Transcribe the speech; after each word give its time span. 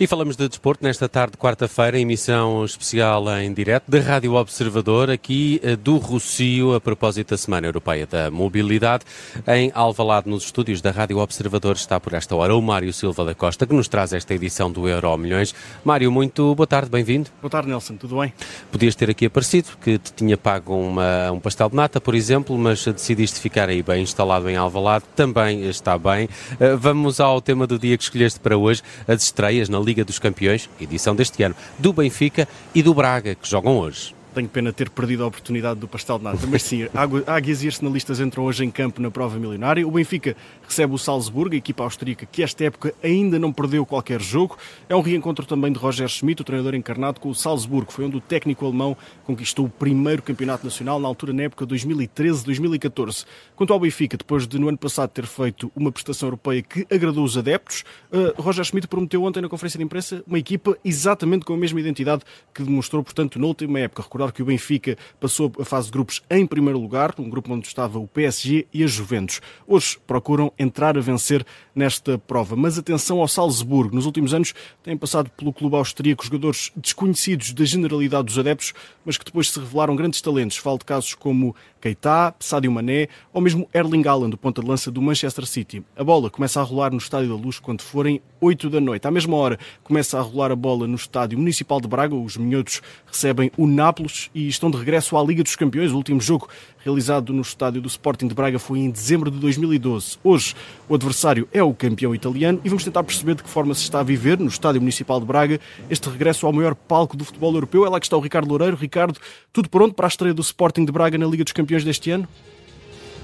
E 0.00 0.06
falamos 0.06 0.34
de 0.34 0.48
desporto 0.48 0.82
nesta 0.82 1.10
tarde, 1.10 1.36
quarta-feira, 1.36 2.00
emissão 2.00 2.64
especial 2.64 3.22
em 3.38 3.52
direto 3.52 3.84
da 3.86 4.00
Rádio 4.00 4.32
Observador, 4.32 5.10
aqui 5.10 5.60
eh, 5.62 5.76
do 5.76 5.98
Rocio, 5.98 6.74
a 6.74 6.80
propósito 6.80 7.32
da 7.32 7.36
Semana 7.36 7.66
Europeia 7.66 8.06
da 8.06 8.30
Mobilidade. 8.30 9.04
Em 9.46 9.70
Alvalade, 9.74 10.26
nos 10.26 10.44
estúdios 10.44 10.80
da 10.80 10.90
Rádio 10.90 11.18
Observador, 11.18 11.76
está 11.76 12.00
por 12.00 12.14
esta 12.14 12.34
hora 12.34 12.56
o 12.56 12.62
Mário 12.62 12.90
Silva 12.94 13.26
da 13.26 13.34
Costa, 13.34 13.66
que 13.66 13.74
nos 13.74 13.88
traz 13.88 14.14
esta 14.14 14.32
edição 14.32 14.72
do 14.72 14.88
Euro 14.88 15.14
Milhões. 15.18 15.54
Mário, 15.84 16.10
muito 16.10 16.54
boa 16.54 16.66
tarde, 16.66 16.88
bem-vindo. 16.88 17.28
Boa 17.42 17.50
tarde, 17.50 17.68
Nelson, 17.68 17.96
tudo 17.96 18.20
bem? 18.20 18.32
Podias 18.72 18.94
ter 18.94 19.10
aqui 19.10 19.26
aparecido, 19.26 19.68
que 19.82 19.98
te 19.98 20.14
tinha 20.14 20.38
pago 20.38 20.74
uma, 20.74 21.30
um 21.30 21.40
pastel 21.40 21.68
de 21.68 21.76
nata, 21.76 22.00
por 22.00 22.14
exemplo, 22.14 22.56
mas 22.56 22.82
decidiste 22.86 23.38
ficar 23.38 23.68
aí 23.68 23.82
bem 23.82 24.02
instalado 24.04 24.48
em 24.48 24.56
Alvalade, 24.56 25.04
também 25.14 25.68
está 25.68 25.98
bem. 25.98 26.26
Eh, 26.58 26.74
vamos 26.74 27.20
ao 27.20 27.38
tema 27.42 27.66
do 27.66 27.78
dia 27.78 27.98
que 27.98 28.04
escolheste 28.04 28.40
para 28.40 28.56
hoje, 28.56 28.82
as 29.06 29.24
estreias 29.24 29.68
na 29.68 29.78
Liga 29.78 29.89
dos 29.94 30.18
Campeões, 30.18 30.68
edição 30.80 31.14
deste 31.14 31.42
ano, 31.42 31.54
do 31.78 31.92
Benfica 31.92 32.48
e 32.74 32.82
do 32.82 32.94
Braga, 32.94 33.34
que 33.34 33.48
jogam 33.48 33.76
hoje. 33.78 34.19
Tenho 34.34 34.48
pena 34.48 34.72
ter 34.72 34.88
perdido 34.88 35.24
a 35.24 35.26
oportunidade 35.26 35.80
do 35.80 35.88
pastel 35.88 36.18
de 36.18 36.24
nata, 36.24 36.46
mas 36.46 36.62
sim, 36.62 36.86
Águias 37.26 37.64
e 37.64 37.66
Arsenalistas 37.66 38.20
entram 38.20 38.44
hoje 38.44 38.64
em 38.64 38.70
campo 38.70 39.02
na 39.02 39.10
prova 39.10 39.36
milionária. 39.38 39.86
O 39.86 39.90
Benfica 39.90 40.36
recebe 40.66 40.94
o 40.94 40.98
Salzburgo, 40.98 41.54
a 41.54 41.58
equipa 41.58 41.82
austríaca 41.82 42.24
que 42.24 42.42
esta 42.42 42.64
época 42.64 42.94
ainda 43.02 43.40
não 43.40 43.52
perdeu 43.52 43.84
qualquer 43.84 44.20
jogo. 44.20 44.56
É 44.88 44.94
um 44.94 45.00
reencontro 45.00 45.44
também 45.44 45.72
de 45.72 45.78
Roger 45.78 46.08
Schmidt, 46.08 46.42
o 46.42 46.44
treinador 46.44 46.76
encarnado, 46.76 47.18
com 47.18 47.28
o 47.28 47.34
Salzburgo. 47.34 47.92
Foi 47.92 48.04
onde 48.04 48.16
o 48.16 48.20
técnico 48.20 48.64
alemão 48.64 48.96
conquistou 49.24 49.66
o 49.66 49.68
primeiro 49.68 50.22
campeonato 50.22 50.64
nacional, 50.64 51.00
na 51.00 51.08
altura 51.08 51.32
na 51.32 51.42
época 51.42 51.66
2013-2014. 51.66 53.26
Quanto 53.56 53.72
ao 53.72 53.80
Benfica, 53.80 54.16
depois 54.16 54.46
de 54.46 54.58
no 54.58 54.68
ano 54.68 54.78
passado 54.78 55.10
ter 55.10 55.26
feito 55.26 55.72
uma 55.74 55.90
prestação 55.90 56.28
europeia 56.28 56.62
que 56.62 56.86
agradou 56.88 57.24
os 57.24 57.36
adeptos, 57.36 57.84
uh, 58.12 58.40
Roger 58.40 58.64
Schmidt 58.64 58.86
prometeu 58.86 59.24
ontem 59.24 59.40
na 59.40 59.48
conferência 59.48 59.78
de 59.78 59.84
imprensa 59.84 60.22
uma 60.26 60.38
equipa 60.38 60.78
exatamente 60.84 61.44
com 61.44 61.54
a 61.54 61.56
mesma 61.56 61.80
identidade 61.80 62.22
que 62.54 62.62
demonstrou, 62.62 63.02
portanto, 63.02 63.38
na 63.38 63.46
última 63.46 63.80
época 63.80 64.02
recordar 64.02 64.29
que 64.32 64.42
o 64.42 64.46
Benfica 64.46 64.96
passou 65.18 65.52
a 65.60 65.64
fase 65.64 65.86
de 65.86 65.92
grupos 65.92 66.22
em 66.30 66.46
primeiro 66.46 66.78
lugar, 66.78 67.14
um 67.18 67.28
grupo 67.28 67.52
onde 67.52 67.66
estava 67.66 67.98
o 67.98 68.06
PSG 68.06 68.66
e 68.72 68.84
a 68.84 68.86
Juventus. 68.86 69.40
Hoje 69.66 69.98
procuram 70.06 70.52
entrar 70.58 70.96
a 70.96 71.00
vencer 71.00 71.44
nesta 71.74 72.18
prova. 72.18 72.56
Mas 72.56 72.78
atenção 72.78 73.20
ao 73.20 73.28
Salzburgo. 73.28 73.94
Nos 73.94 74.06
últimos 74.06 74.34
anos 74.34 74.54
têm 74.82 74.96
passado 74.96 75.30
pelo 75.30 75.52
clube 75.52 75.76
austríaco 75.76 76.24
jogadores 76.24 76.72
desconhecidos 76.76 77.52
da 77.52 77.64
generalidade 77.64 78.24
dos 78.24 78.38
adeptos, 78.38 78.72
mas 79.04 79.16
que 79.16 79.24
depois 79.24 79.50
se 79.50 79.58
revelaram 79.58 79.96
grandes 79.96 80.20
talentos. 80.20 80.56
Falo 80.56 80.78
de 80.78 80.84
casos 80.84 81.14
como 81.14 81.54
Keita, 81.80 82.34
Sadio 82.38 82.70
Mané 82.70 83.08
ou 83.32 83.40
mesmo 83.40 83.68
Erling 83.72 84.06
Haaland, 84.06 84.30
do 84.32 84.36
ponta 84.36 84.60
de 84.60 84.68
lança 84.68 84.90
do 84.90 85.00
Manchester 85.00 85.46
City. 85.46 85.82
A 85.96 86.04
bola 86.04 86.28
começa 86.28 86.60
a 86.60 86.62
rolar 86.62 86.90
no 86.90 86.98
Estádio 86.98 87.36
da 87.36 87.42
Luz 87.42 87.58
quando 87.58 87.82
forem 87.82 88.20
8 88.40 88.68
da 88.68 88.80
noite. 88.80 89.06
À 89.06 89.10
mesma 89.10 89.36
hora 89.36 89.58
começa 89.82 90.18
a 90.18 90.20
rolar 90.20 90.52
a 90.52 90.56
bola 90.56 90.86
no 90.86 90.96
Estádio 90.96 91.38
Municipal 91.38 91.80
de 91.80 91.88
Braga. 91.88 92.14
Os 92.14 92.36
minhotos 92.36 92.82
recebem 93.06 93.50
o 93.56 93.66
Nápoles 93.66 94.09
e 94.34 94.48
estão 94.48 94.70
de 94.70 94.76
regresso 94.76 95.16
à 95.16 95.22
Liga 95.22 95.42
dos 95.42 95.56
Campeões. 95.56 95.92
O 95.92 95.96
último 95.96 96.20
jogo 96.20 96.48
realizado 96.84 97.32
no 97.32 97.42
estádio 97.42 97.80
do 97.80 97.88
Sporting 97.88 98.28
de 98.28 98.34
Braga 98.34 98.58
foi 98.58 98.78
em 98.78 98.90
dezembro 98.90 99.30
de 99.30 99.38
2012. 99.38 100.18
Hoje, 100.22 100.54
o 100.88 100.94
adversário 100.94 101.48
é 101.52 101.62
o 101.62 101.74
campeão 101.74 102.14
italiano 102.14 102.60
e 102.64 102.68
vamos 102.68 102.84
tentar 102.84 103.02
perceber 103.02 103.34
de 103.34 103.42
que 103.42 103.48
forma 103.48 103.74
se 103.74 103.82
está 103.82 104.00
a 104.00 104.02
viver 104.02 104.38
no 104.38 104.48
Estádio 104.48 104.80
Municipal 104.80 105.20
de 105.20 105.26
Braga 105.26 105.60
este 105.88 106.08
regresso 106.08 106.46
ao 106.46 106.52
maior 106.52 106.74
palco 106.74 107.16
do 107.16 107.24
futebol 107.24 107.52
europeu. 107.54 107.86
É 107.86 107.88
lá 107.88 108.00
que 108.00 108.06
está 108.06 108.16
o 108.16 108.20
Ricardo 108.20 108.48
Loureiro. 108.48 108.76
Ricardo, 108.76 109.18
tudo 109.52 109.68
pronto 109.68 109.94
para 109.94 110.06
a 110.06 110.08
estreia 110.08 110.34
do 110.34 110.42
Sporting 110.42 110.84
de 110.84 110.92
Braga 110.92 111.16
na 111.16 111.26
Liga 111.26 111.44
dos 111.44 111.52
Campeões 111.52 111.84
deste 111.84 112.10
ano? 112.10 112.28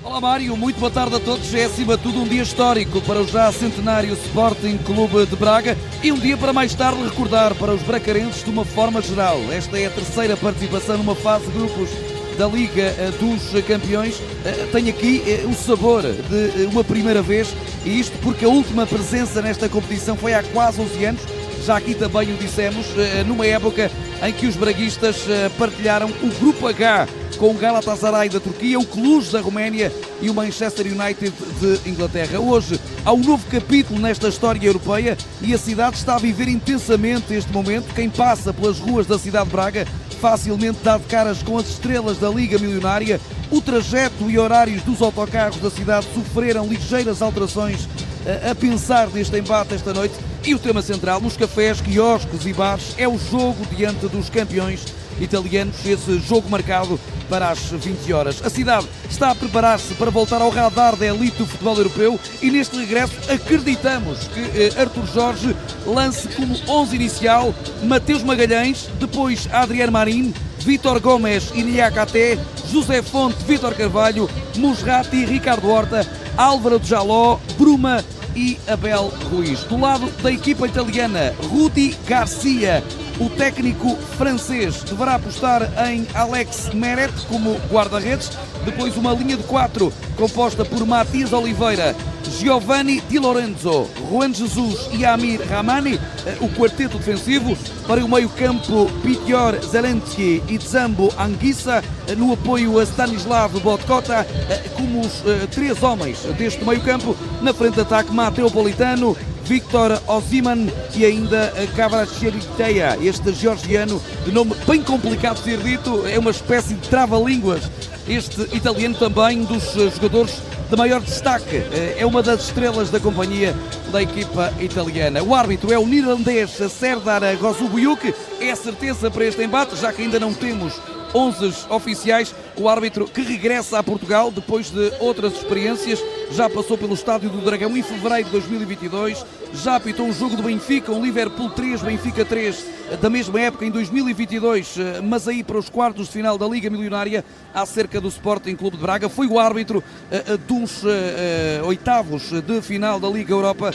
Olá 0.06 0.20
Mário, 0.20 0.56
muito 0.56 0.78
boa 0.78 0.90
tarde 0.90 1.16
a 1.16 1.18
todos. 1.18 1.52
É 1.52 1.64
acima 1.64 1.96
de 1.96 2.04
tudo 2.04 2.22
um 2.22 2.28
dia 2.28 2.44
histórico 2.44 3.00
para 3.02 3.20
o 3.20 3.26
já 3.26 3.50
centenário 3.50 4.12
Sporting 4.12 4.78
Clube 4.78 5.26
de 5.26 5.34
Braga 5.34 5.76
e 6.00 6.12
um 6.12 6.18
dia 6.18 6.36
para 6.36 6.52
mais 6.52 6.72
tarde 6.76 7.02
recordar 7.02 7.56
para 7.56 7.74
os 7.74 7.82
bracarenses 7.82 8.44
de 8.44 8.48
uma 8.48 8.64
forma 8.64 9.02
geral. 9.02 9.36
Esta 9.50 9.76
é 9.76 9.86
a 9.86 9.90
terceira 9.90 10.36
participação 10.36 10.96
numa 10.96 11.16
fase 11.16 11.46
de 11.46 11.58
grupos 11.58 11.90
da 12.38 12.46
Liga 12.46 12.82
eh, 12.82 13.12
dos 13.18 13.64
Campeões. 13.64 14.22
Eh, 14.44 14.68
tem 14.70 14.88
aqui 14.88 15.24
eh, 15.26 15.44
o 15.44 15.52
sabor 15.52 16.02
de 16.02 16.66
uma 16.66 16.84
primeira 16.84 17.20
vez 17.20 17.52
e 17.84 17.98
isto 17.98 18.16
porque 18.18 18.44
a 18.44 18.48
última 18.48 18.86
presença 18.86 19.42
nesta 19.42 19.68
competição 19.68 20.16
foi 20.16 20.34
há 20.34 20.42
quase 20.44 20.80
11 20.80 21.04
anos. 21.04 21.22
Já 21.64 21.78
aqui 21.78 21.96
também 21.96 22.32
o 22.32 22.36
dissemos, 22.36 22.86
numa 23.26 23.44
época 23.44 23.90
em 24.22 24.32
que 24.32 24.46
os 24.46 24.54
braguistas 24.54 25.24
partilharam 25.58 26.08
o 26.22 26.28
Grupo 26.38 26.68
H 26.68 27.08
com 27.36 27.50
o 27.50 27.54
Galatasaray 27.54 28.28
da 28.28 28.40
Turquia, 28.40 28.78
o 28.78 28.86
Cluj 28.86 29.30
da 29.30 29.40
Roménia 29.40 29.92
e 30.20 30.30
o 30.30 30.34
Manchester 30.34 30.86
United 30.86 31.32
de 31.60 31.88
Inglaterra. 31.88 32.40
Hoje 32.40 32.80
há 33.04 33.12
um 33.12 33.18
novo 33.18 33.44
capítulo 33.50 34.00
nesta 34.00 34.28
história 34.28 34.66
europeia 34.66 35.16
e 35.42 35.52
a 35.52 35.58
cidade 35.58 35.96
está 35.96 36.14
a 36.14 36.18
viver 36.18 36.48
intensamente 36.48 37.34
este 37.34 37.52
momento. 37.52 37.94
Quem 37.94 38.08
passa 38.08 38.52
pelas 38.52 38.78
ruas 38.78 39.06
da 39.06 39.18
cidade 39.18 39.46
de 39.46 39.52
Braga 39.52 39.86
facilmente 40.20 40.78
dá 40.82 40.96
de 40.96 41.04
caras 41.04 41.42
com 41.42 41.58
as 41.58 41.68
estrelas 41.68 42.18
da 42.18 42.30
Liga 42.30 42.58
Milionária. 42.58 43.20
O 43.50 43.60
trajeto 43.60 44.30
e 44.30 44.38
horários 44.38 44.82
dos 44.82 45.02
autocarros 45.02 45.60
da 45.60 45.70
cidade 45.70 46.06
sofreram 46.14 46.66
ligeiras 46.66 47.20
alterações 47.20 47.86
eh, 48.24 48.50
a 48.50 48.54
pensar 48.54 49.08
neste 49.08 49.36
embate 49.36 49.74
esta 49.74 49.92
noite. 49.92 50.14
E 50.44 50.54
o 50.54 50.58
tema 50.58 50.80
central 50.80 51.20
nos 51.20 51.36
cafés, 51.36 51.80
quiosques 51.80 52.46
e 52.46 52.52
bares 52.52 52.94
é 52.96 53.06
o 53.06 53.18
jogo 53.18 53.66
diante 53.76 54.08
dos 54.08 54.30
campeões 54.30 54.84
italianos, 55.20 55.84
esse 55.84 56.18
jogo 56.18 56.48
marcado 56.48 56.98
para 57.28 57.50
as 57.50 57.58
20 57.58 58.12
horas. 58.12 58.42
A 58.44 58.50
cidade 58.50 58.86
está 59.08 59.30
a 59.30 59.34
preparar-se 59.34 59.94
para 59.94 60.10
voltar 60.10 60.40
ao 60.40 60.50
radar 60.50 60.96
da 60.96 61.06
elite 61.06 61.38
do 61.38 61.46
futebol 61.46 61.76
europeu 61.76 62.20
e 62.42 62.50
neste 62.50 62.76
regresso 62.76 63.14
acreditamos 63.30 64.28
que 64.28 64.40
eh, 64.40 64.72
Arthur 64.76 65.06
Jorge 65.06 65.56
lance 65.86 66.28
como 66.28 66.56
11 66.68 66.96
inicial 66.96 67.54
Mateus 67.82 68.22
Magalhães, 68.22 68.88
depois 68.98 69.48
Adriano 69.52 69.92
Marin, 69.92 70.34
Vítor 70.58 71.00
Gomes 71.00 71.52
e 71.54 71.62
Niakate, 71.62 72.38
José 72.72 73.02
Fonte, 73.02 73.44
Vítor 73.44 73.74
Carvalho, 73.74 74.28
Musrati, 74.56 75.24
Ricardo 75.24 75.68
Horta, 75.68 76.06
Álvaro 76.36 76.78
de 76.78 76.88
Jaló, 76.88 77.38
Bruma 77.56 78.04
e 78.36 78.58
Abel 78.68 79.12
Ruiz. 79.30 79.64
Do 79.64 79.80
lado 79.80 80.08
da 80.22 80.30
equipa 80.30 80.66
italiana, 80.66 81.34
Rudi 81.48 81.96
Garcia, 82.06 82.84
o 83.18 83.30
técnico 83.30 83.96
francês 84.18 84.82
deverá 84.82 85.14
apostar 85.14 85.62
em 85.88 86.06
Alex 86.14 86.70
Meret 86.74 87.12
como 87.28 87.56
guarda-redes, 87.70 88.30
depois 88.64 88.96
uma 88.96 89.14
linha 89.14 89.38
de 89.38 89.42
quatro 89.44 89.92
composta 90.16 90.64
por 90.64 90.86
Matias 90.86 91.32
Oliveira, 91.32 91.96
Giovanni 92.38 93.02
Di 93.08 93.18
Lorenzo, 93.18 93.88
Juan 94.10 94.32
Jesus 94.32 94.88
e 94.92 95.06
Amir 95.06 95.40
Ramani, 95.48 95.94
eh, 95.94 96.36
o 96.40 96.48
quarteto 96.50 96.98
defensivo, 96.98 97.56
para 97.86 98.04
o 98.04 98.08
meio-campo 98.08 98.90
Pitior 99.02 99.58
Zelensky 99.64 100.42
e 100.46 100.58
Zambo 100.58 101.10
Anguissa, 101.18 101.82
eh, 102.06 102.14
no 102.14 102.34
apoio 102.34 102.78
a 102.78 102.82
Stanislav 102.84 103.58
Botkota, 103.60 104.26
eh, 104.50 104.68
como 104.76 105.00
os 105.00 105.22
três 105.50 105.82
homens 105.82 106.18
deste 106.36 106.62
meio-campo, 106.62 107.16
na 107.40 107.54
frente 107.54 107.76
de 107.76 107.80
ataque 107.80 108.12
Mateo 108.12 108.50
Politano, 108.50 109.16
Victor 109.44 109.98
Oziman 110.06 110.68
e 110.94 111.06
ainda 111.06 111.52
Kvaratskhelia, 111.74 112.98
este 113.00 113.32
georgiano 113.32 114.02
de 114.24 114.32
nome 114.32 114.52
bem 114.66 114.82
complicado 114.82 115.38
de 115.38 115.44
ser 115.44 115.58
dito, 115.58 116.06
é 116.06 116.18
uma 116.18 116.32
espécie 116.32 116.74
de 116.74 116.88
trava-línguas. 116.88 117.62
Este 118.08 118.42
italiano 118.54 118.94
também, 118.94 119.42
dos 119.44 119.72
jogadores 119.94 120.34
de 120.68 120.76
maior 120.76 121.00
destaque, 121.00 121.62
é 121.96 122.04
uma 122.04 122.22
das 122.22 122.42
estrelas 122.42 122.90
da 122.90 122.98
companhia 122.98 123.54
da 123.92 124.02
equipa 124.02 124.52
italiana. 124.60 125.22
O 125.22 125.34
árbitro 125.34 125.72
é 125.72 125.78
o 125.78 125.86
neerlandês 125.86 126.50
Serdar 126.50 127.22
Gozubuyuk, 127.36 128.12
é 128.40 128.50
a 128.50 128.56
certeza 128.56 129.10
para 129.10 129.24
este 129.24 129.42
embate, 129.42 129.76
já 129.76 129.92
que 129.92 130.02
ainda 130.02 130.18
não 130.18 130.34
temos 130.34 130.74
11 131.14 131.66
oficiais. 131.70 132.34
O 132.56 132.68
árbitro 132.68 133.06
que 133.06 133.22
regressa 133.22 133.78
a 133.78 133.82
Portugal 133.82 134.30
depois 134.30 134.70
de 134.70 134.92
outras 134.98 135.34
experiências, 135.34 136.02
já 136.30 136.48
passou 136.50 136.76
pelo 136.76 136.94
Estádio 136.94 137.30
do 137.30 137.40
Dragão 137.40 137.76
em 137.76 137.82
fevereiro 137.82 138.24
de 138.24 138.30
2022, 138.32 139.24
já 139.54 139.76
apitou 139.76 140.06
um 140.06 140.12
jogo 140.12 140.36
do 140.36 140.42
Benfica, 140.42 140.92
um 140.92 141.02
Liverpool 141.02 141.50
3, 141.50 141.82
Benfica 141.82 142.24
3, 142.24 142.64
da 143.00 143.10
mesma 143.10 143.40
época 143.40 143.64
em 143.64 143.70
2022, 143.70 144.76
mas 145.04 145.26
aí 145.26 145.42
para 145.42 145.58
os 145.58 145.68
quartos 145.68 146.06
de 146.06 146.12
final 146.12 146.38
da 146.38 146.46
Liga 146.46 146.70
Milionária, 146.70 147.24
acerca 147.54 148.00
do 148.00 148.08
Sporting 148.08 148.54
Clube 148.54 148.76
de 148.76 148.82
Braga. 148.82 149.08
Foi 149.08 149.26
o 149.26 149.38
árbitro 149.38 149.78
uh, 149.78 150.38
dos 150.38 150.82
uh, 150.82 151.66
oitavos 151.66 152.30
de 152.30 152.62
final 152.62 153.00
da 153.00 153.08
Liga 153.08 153.32
Europa 153.32 153.72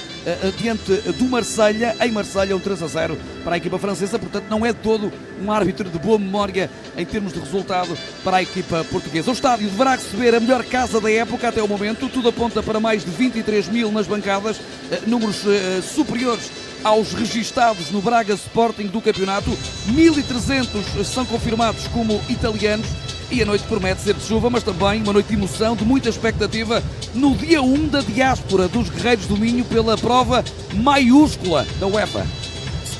diante 0.58 0.94
do 1.12 1.26
Marselha 1.26 1.96
em 2.02 2.12
Marselha 2.12 2.56
um 2.56 2.60
3 2.60 2.84
a 2.84 2.88
0 2.88 3.18
para 3.44 3.56
a 3.56 3.58
equipa 3.58 3.78
francesa, 3.78 4.20
portanto 4.20 4.46
não 4.50 4.66
é 4.66 4.72
todo 4.72 5.12
um 5.42 5.52
árbitro 5.52 5.90
de 5.90 5.98
boa 5.98 6.20
memória 6.20 6.70
em 6.96 7.06
termos 7.06 7.34
de 7.34 7.40
resultado 7.40 7.98
para 8.24 8.38
a 8.38 8.44
equipa 8.44 8.84
portuguesa. 8.86 9.32
O 9.32 9.34
estádio 9.34 9.70
deverá 9.70 9.96
receber 9.96 10.36
a 10.36 10.40
melhor 10.40 10.64
casa 10.66 11.02
da 11.02 11.12
época 11.12 11.48
até 11.48 11.62
o 11.62 11.68
momento, 11.68 12.08
tudo 12.08 12.30
aponta 12.42 12.64
para 12.64 12.80
mais 12.80 13.06
de 13.06 13.12
23 13.12 13.70
mil 13.70 13.92
nas 13.92 14.08
bancadas, 14.08 14.60
números 15.06 15.44
superiores 15.84 16.50
aos 16.84 17.14
registados 17.14 17.92
no 17.92 18.02
Braga 18.02 18.34
Sporting 18.34 18.88
do 18.88 19.00
campeonato. 19.00 19.52
1.300 19.92 21.04
são 21.04 21.24
confirmados 21.24 21.86
como 21.90 22.20
italianos 22.28 22.88
e 23.30 23.44
a 23.44 23.46
noite 23.46 23.64
promete 23.66 24.02
ser 24.02 24.16
de 24.16 24.24
chuva, 24.24 24.50
mas 24.50 24.64
também 24.64 25.04
uma 25.04 25.14
noite 25.14 25.28
de 25.28 25.36
emoção, 25.36 25.76
de 25.76 25.86
muita 25.86 26.10
expectativa 26.10 26.82
no 27.14 27.36
dia 27.36 27.62
1 27.62 27.90
da 27.90 28.02
diáspora 28.02 28.68
dos 28.68 28.90
Guerreiros 28.90 29.28
do 29.28 29.38
Minho 29.38 29.64
pela 29.64 29.96
prova 29.96 30.44
maiúscula 30.74 31.68
da 31.80 31.86
UEFA. 31.86 32.26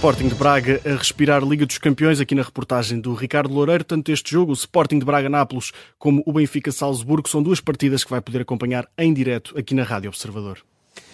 Sporting 0.02 0.30
de 0.30 0.34
Braga 0.34 0.82
a 0.84 0.96
respirar 0.98 1.44
Liga 1.44 1.64
dos 1.64 1.78
Campeões, 1.78 2.20
aqui 2.20 2.34
na 2.34 2.42
reportagem 2.42 3.00
do 3.00 3.14
Ricardo 3.14 3.54
Loureiro. 3.54 3.84
Tanto 3.84 4.12
este 4.12 4.32
jogo, 4.32 4.50
o 4.52 4.56
Sporting 4.56 4.98
de 4.98 5.06
Braga-Nápoles, 5.06 5.72
como 6.00 6.24
o 6.26 6.34
Benfica-Salzburgo, 6.34 7.30
são 7.30 7.44
duas 7.44 7.60
partidas 7.60 8.04
que 8.04 8.10
vai 8.10 8.20
poder 8.20 8.42
acompanhar 8.42 8.88
em 8.98 9.14
direto 9.14 9.56
aqui 9.56 9.76
na 9.76 9.84
Rádio 9.84 10.10
Observador. 10.10 10.58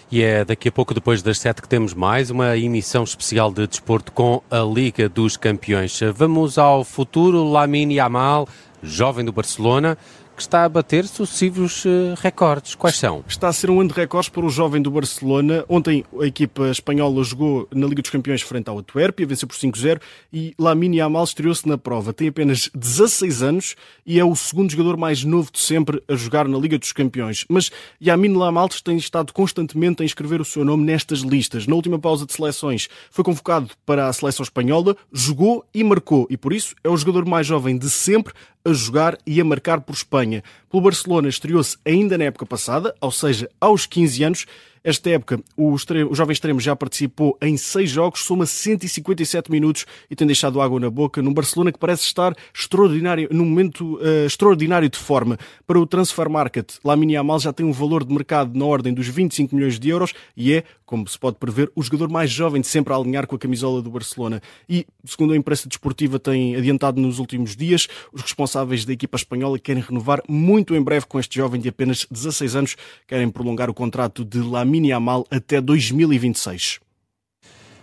E 0.09 0.23
é 0.23 0.45
daqui 0.45 0.69
a 0.69 0.71
pouco, 0.71 0.93
depois 0.93 1.21
das 1.21 1.37
sete, 1.37 1.61
que 1.61 1.67
temos 1.67 1.93
mais 1.93 2.31
uma 2.31 2.55
emissão 2.55 3.03
especial 3.03 3.51
de 3.51 3.67
desporto 3.67 4.09
com 4.13 4.41
a 4.49 4.59
Liga 4.59 5.09
dos 5.09 5.35
Campeões. 5.35 5.99
Vamos 6.15 6.57
ao 6.57 6.85
futuro. 6.85 7.43
Lamine 7.43 7.95
Yamal, 7.95 8.47
jovem 8.81 9.25
do 9.25 9.33
Barcelona, 9.33 9.97
que 10.37 10.43
está 10.43 10.65
a 10.65 10.69
bater 10.69 11.07
sucessivos 11.07 11.83
uh, 11.83 12.13
recordes. 12.21 12.75
Quais 12.75 12.95
são? 12.95 13.25
Está 13.27 13.47
a 13.47 13.53
ser 13.53 13.71
um 13.71 13.81
ano 13.81 13.89
de 13.89 13.95
recordes 13.95 14.29
para 14.29 14.45
o 14.45 14.49
jovem 14.49 14.79
do 14.79 14.91
Barcelona. 14.91 15.65
Ontem 15.67 16.05
a 16.21 16.25
equipa 16.27 16.69
espanhola 16.69 17.23
jogou 17.23 17.67
na 17.73 17.87
Liga 17.87 18.03
dos 18.03 18.11
Campeões 18.11 18.43
frente 18.43 18.69
ao 18.69 18.77
Antuérpia, 18.77 19.25
venceu 19.25 19.47
por 19.47 19.57
5-0 19.57 19.99
e 20.31 20.53
Lamine 20.59 20.97
Yamal 20.97 21.23
estreou-se 21.23 21.67
na 21.67 21.75
prova. 21.75 22.13
Tem 22.13 22.27
apenas 22.27 22.69
16 22.75 23.41
anos 23.41 23.75
e 24.05 24.19
é 24.19 24.23
o 24.23 24.35
segundo 24.35 24.69
jogador 24.69 24.95
mais 24.95 25.23
novo 25.23 25.51
de 25.51 25.59
sempre 25.59 26.03
a 26.07 26.13
jogar 26.13 26.47
na 26.47 26.59
Liga 26.59 26.77
dos 26.77 26.91
Campeões. 26.91 27.43
Mas 27.49 27.71
Yamin 27.99 28.37
Yamal 28.37 28.69
tem 28.69 28.95
estado 28.95 29.33
constantemente 29.33 30.03
a 30.03 30.05
inscrever 30.05 30.39
o 30.39 30.45
seu 30.45 30.63
nome 30.63 30.83
nestas 30.83 31.21
listas. 31.21 31.65
Na 31.65 31.73
última 31.73 31.97
pausa 31.97 32.27
de 32.27 32.33
seleções 32.33 32.87
foi 33.09 33.23
convocado 33.23 33.71
para 33.87 34.07
a 34.07 34.13
seleção 34.13 34.43
espanhola, 34.43 34.95
jogou 35.11 35.65
e 35.73 35.83
marcou 35.83 36.27
e 36.29 36.37
por 36.37 36.53
isso 36.53 36.75
é 36.83 36.89
o 36.89 36.95
jogador 36.95 37.25
mais 37.25 37.47
jovem 37.47 37.75
de 37.75 37.89
sempre 37.89 38.35
a 38.67 38.73
jogar 38.73 39.17
e 39.25 39.39
a 39.39 39.45
marcar 39.45 39.81
por 39.81 39.93
Espanha. 39.93 40.43
Pelo 40.69 40.83
Barcelona 40.83 41.29
estreou-se 41.29 41.77
ainda 41.85 42.17
na 42.17 42.25
época 42.25 42.45
passada, 42.45 42.93
ou 42.99 43.11
seja, 43.11 43.49
aos 43.61 43.85
15 43.85 44.23
anos, 44.23 44.45
esta 44.83 45.09
época, 45.09 45.39
o, 45.55 45.75
extremo, 45.75 46.11
o 46.11 46.15
jovem 46.15 46.33
extremo 46.33 46.59
já 46.59 46.75
participou 46.75 47.37
em 47.41 47.57
seis 47.57 47.89
jogos, 47.89 48.21
soma 48.21 48.45
157 48.45 49.51
minutos 49.51 49.85
e 50.09 50.15
tem 50.15 50.25
deixado 50.25 50.61
água 50.61 50.79
na 50.79 50.89
boca 50.89 51.21
num 51.21 51.33
Barcelona 51.33 51.71
que 51.71 51.79
parece 51.79 52.03
estar 52.03 52.33
extraordinário, 52.53 53.27
num 53.31 53.45
momento 53.45 53.97
uh, 53.97 54.25
extraordinário 54.25 54.89
de 54.89 54.97
forma. 54.97 55.37
Para 55.65 55.79
o 55.79 55.85
Transfer 55.85 56.29
Market, 56.29 56.75
Lamine 56.83 57.13
Yamal 57.13 57.39
já 57.39 57.51
tem 57.51 57.65
um 57.65 57.71
valor 57.71 58.03
de 58.03 58.13
mercado 58.13 58.57
na 58.57 58.65
ordem 58.65 58.93
dos 58.93 59.07
25 59.07 59.55
milhões 59.55 59.79
de 59.79 59.89
euros 59.89 60.13
e 60.35 60.53
é, 60.53 60.63
como 60.85 61.07
se 61.07 61.19
pode 61.19 61.37
prever, 61.37 61.69
o 61.75 61.83
jogador 61.83 62.09
mais 62.09 62.31
jovem 62.31 62.61
de 62.61 62.67
sempre 62.67 62.93
a 62.93 62.95
alinhar 62.95 63.27
com 63.27 63.35
a 63.35 63.39
camisola 63.39 63.81
do 63.81 63.89
Barcelona. 63.89 64.41
E, 64.69 64.85
segundo 65.03 65.33
a 65.33 65.37
imprensa 65.37 65.67
desportiva 65.67 66.17
tem 66.17 66.55
adiantado 66.55 67.01
nos 67.01 67.19
últimos 67.19 67.55
dias, 67.55 67.87
os 68.13 68.21
responsáveis 68.21 68.85
da 68.85 68.93
equipa 68.93 69.17
espanhola 69.17 69.59
querem 69.59 69.83
renovar 69.83 70.21
muito 70.29 70.75
em 70.75 70.81
breve 70.81 71.05
com 71.05 71.19
este 71.19 71.35
jovem 71.35 71.59
de 71.59 71.69
apenas 71.69 72.07
16 72.09 72.55
anos, 72.55 72.75
querem 73.05 73.29
prolongar 73.29 73.69
o 73.69 73.73
contrato 73.73 74.23
de 74.23 74.39
Lamine 74.39 74.76
Lamine 74.77 74.89
Yamal 74.89 75.25
até 75.31 75.59
2026. 75.59 76.79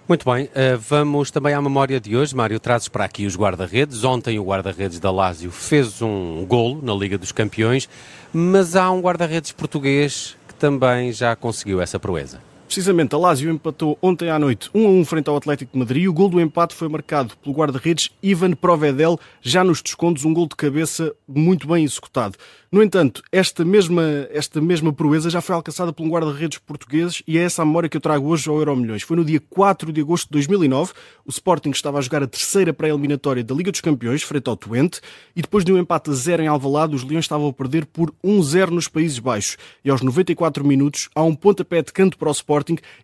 Muito 0.06 0.30
bem, 0.30 0.50
eh, 0.54 0.76
vamos 0.76 1.30
também 1.30 1.54
à 1.54 1.62
memória 1.62 1.98
de 1.98 2.14
hoje. 2.16 2.36
Mário, 2.36 2.60
trazes 2.60 2.88
para 2.88 3.04
aqui 3.04 3.26
os 3.26 3.36
guarda-redes. 3.36 4.04
Ontem 4.04 4.38
o 4.38 4.44
guarda-redes 4.44 5.00
da 5.00 5.10
Lazio 5.10 5.50
fez 5.50 6.02
um 6.02 6.44
golo 6.46 6.80
na 6.82 6.94
Liga 6.94 7.16
dos 7.16 7.32
Campeões, 7.32 7.88
mas 8.32 8.76
há 8.76 8.90
um 8.90 9.00
guarda-redes 9.00 9.50
português 9.50 10.36
que 10.46 10.54
também 10.54 11.10
já 11.10 11.34
conseguiu 11.34 11.80
essa 11.80 11.98
proeza. 11.98 12.40
Precisamente, 12.66 13.14
a 13.14 13.18
Lazio 13.18 13.52
empatou 13.52 13.98
ontem 14.00 14.30
à 14.30 14.38
noite 14.38 14.70
1 14.74 14.86
a 14.86 14.90
1 14.90 15.04
frente 15.04 15.28
ao 15.28 15.36
Atlético 15.36 15.72
de 15.72 15.78
Madrid. 15.78 16.08
O 16.08 16.12
gol 16.12 16.28
do 16.28 16.40
empate 16.40 16.74
foi 16.74 16.88
marcado 16.88 17.36
pelo 17.36 17.54
guarda-redes 17.54 18.10
Ivan 18.22 18.52
Provedel, 18.52 19.20
já 19.42 19.62
nos 19.62 19.82
descontos, 19.82 20.24
um 20.24 20.32
gol 20.32 20.48
de 20.48 20.56
cabeça 20.56 21.14
muito 21.28 21.68
bem 21.68 21.84
executado. 21.84 22.36
No 22.72 22.82
entanto, 22.82 23.22
esta 23.30 23.64
mesma, 23.64 24.02
esta 24.32 24.60
mesma 24.60 24.92
proeza 24.92 25.30
já 25.30 25.40
foi 25.40 25.54
alcançada 25.54 25.92
por 25.92 26.04
um 26.04 26.08
guarda-redes 26.08 26.58
português 26.58 27.22
e 27.24 27.38
é 27.38 27.42
essa 27.42 27.62
a 27.62 27.64
memória 27.64 27.88
que 27.88 27.96
eu 27.96 28.00
trago 28.00 28.26
hoje 28.26 28.48
ao 28.48 28.56
Euro 28.56 28.74
Milhões. 28.74 29.02
Foi 29.02 29.16
no 29.16 29.24
dia 29.24 29.40
4 29.48 29.92
de 29.92 30.00
agosto 30.00 30.26
de 30.26 30.32
2009, 30.32 30.92
o 31.24 31.30
Sporting 31.30 31.70
estava 31.70 31.98
a 31.98 32.00
jogar 32.00 32.24
a 32.24 32.26
terceira 32.26 32.72
pré-eliminatória 32.72 33.44
da 33.44 33.54
Liga 33.54 33.70
dos 33.70 33.80
Campeões, 33.80 34.24
frente 34.24 34.48
ao 34.48 34.56
Twente, 34.56 35.00
e 35.36 35.42
depois 35.42 35.64
de 35.64 35.72
um 35.72 35.78
empate 35.78 36.10
a 36.10 36.14
zero 36.14 36.42
em 36.42 36.48
Alvalade, 36.48 36.96
os 36.96 37.04
Leões 37.04 37.26
estavam 37.26 37.46
a 37.46 37.52
perder 37.52 37.86
por 37.86 38.12
1-0 38.24 38.70
nos 38.70 38.88
Países 38.88 39.20
Baixos. 39.20 39.56
E 39.84 39.90
aos 39.90 40.02
94 40.02 40.64
minutos, 40.64 41.08
há 41.14 41.22
um 41.22 41.34
pontapé 41.34 41.80
de 41.80 41.92
canto 41.92 42.18
para 42.18 42.28
o 42.28 42.32
Sporting 42.32 42.53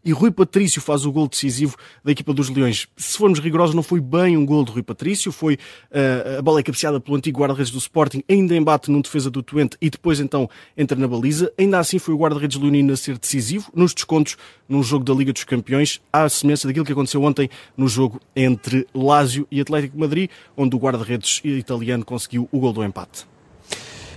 e 0.05 0.13
Rui 0.13 0.31
Patrício 0.31 0.81
faz 0.81 1.05
o 1.05 1.13
gol 1.13 1.29
decisivo 1.29 1.77
da 2.05 2.13
equipa 2.13 2.33
dos 2.33 2.49
Leões. 2.49 2.87
Se 2.97 3.17
formos 3.17 3.39
rigorosos, 3.41 3.75
não 3.75 3.83
foi 3.83 4.01
bem 4.01 4.37
um 4.37 4.45
gol 4.45 4.65
de 4.65 4.73
Rui 4.73 4.83
Patrício, 4.83 5.33
foi 5.33 5.55
uh, 5.55 6.39
a 6.39 6.43
bola 6.43 6.61
é 6.61 6.63
cabeceada 6.63 7.01
pelo 7.01 7.17
antigo 7.17 7.41
guarda-redes 7.41 7.73
do 7.73 7.79
Sporting, 7.79 8.23
ainda 8.29 8.55
embate 8.55 8.91
num 8.91 9.01
defesa 9.01 9.31
do 9.31 9.43
Twente 9.43 9.77
e 9.81 9.91
depois 9.91 10.21
então 10.21 10.49
entra 10.77 10.97
na 10.97 11.09
baliza. 11.09 11.53
Ainda 11.59 11.79
assim 11.79 11.99
foi 11.99 12.15
o 12.15 12.19
guarda-redes 12.19 12.59
leonino 12.59 12.93
a 12.93 12.97
ser 12.97 13.19
decisivo 13.19 13.71
nos 13.75 13.95
descontos 13.95 14.37
num 14.69 14.83
jogo 14.83 15.05
da 15.05 15.15
Liga 15.15 15.33
dos 15.33 15.45
Campeões, 15.45 16.01
à 16.13 16.29
semelhança 16.29 16.69
daquilo 16.69 16.85
que 16.85 16.93
aconteceu 16.93 17.23
ontem 17.23 17.49
no 17.77 17.89
jogo 17.89 18.21
entre 18.35 18.87
Lazio 18.95 19.47
e 19.51 19.61
Atlético 19.61 19.95
de 19.95 20.01
Madrid, 20.01 20.31
onde 20.57 20.77
o 20.77 20.79
guarda-redes 20.79 21.41
italiano 21.45 22.05
conseguiu 22.05 22.49
o 22.53 22.61
gol 22.61 22.73
do 22.73 22.85
empate. 22.85 23.30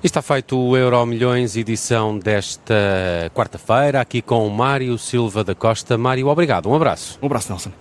Está 0.04 0.22
feito 0.22 0.60
o 0.60 0.76
Euro 0.76 1.06
Milhões, 1.06 1.56
edição 1.56 2.20
desta 2.20 3.32
quarta-feira, 3.34 4.02
aqui 4.02 4.22
com 4.22 4.50
Mário 4.50 4.98
Silva 4.98 5.46
da 5.46 5.56
Costa. 5.56 5.98
Mário, 5.98 6.28
obrigado. 6.28 6.70
Um 6.70 6.76
abraço. 6.76 7.18
Um 7.22 7.26
abraço, 7.28 7.50
Nelson. 7.50 7.72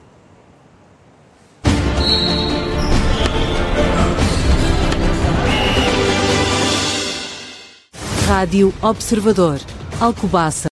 Rádio 8.28 8.72
Observador, 8.80 9.60
Alcobaça. 10.00 10.60